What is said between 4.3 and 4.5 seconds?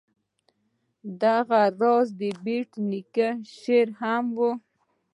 و.